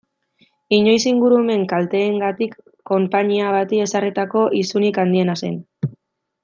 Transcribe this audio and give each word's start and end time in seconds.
Inoiz 0.77 1.03
ingurumen 1.11 1.67
kalteengatik 1.73 2.57
konpainia 2.93 3.53
bati 3.59 3.85
ezarritako 3.87 4.47
isunik 4.65 5.03
handiena 5.05 5.41
zen. 5.45 5.65